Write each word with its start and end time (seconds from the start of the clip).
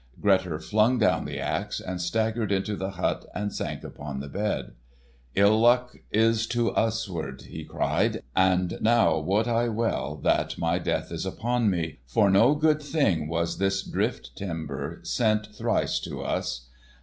Grettir 0.19 0.57
flung 0.57 0.97
down 0.97 1.25
the 1.25 1.37
axe, 1.39 1.79
and 1.79 2.01
staggered 2.01 2.51
into 2.51 2.75
the 2.75 2.89
hut 2.89 3.23
and 3.35 3.53
sank 3.53 3.83
upon 3.83 4.19
the 4.19 4.27
bed. 4.27 4.71
"Ill 5.35 5.59
luck 5.59 5.93
is 6.11 6.47
to 6.47 6.71
us 6.71 7.07
ward," 7.07 7.43
he 7.43 7.63
cried, 7.63 8.23
"and 8.35 8.79
now 8.81 9.19
wot 9.19 9.47
I 9.47 9.69
well 9.69 10.15
that 10.23 10.57
my 10.57 10.79
death 10.79 11.11
is 11.11 11.23
upon 11.23 11.69
me. 11.69 11.99
For 12.07 12.31
no 12.31 12.55
good 12.55 12.81
thing 12.81 13.27
was 13.27 13.59
this 13.59 13.83
drift 13.83 14.31
timber 14.35 15.01
sent 15.03 15.53
thrice 15.55 15.99
to 15.99 16.23
us. 16.23 16.69